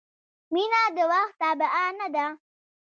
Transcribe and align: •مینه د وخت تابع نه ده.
•مینه 0.53 0.81
د 0.95 0.97
وخت 1.11 1.33
تابع 1.41 1.73
نه 1.99 2.07
ده. 2.15 2.25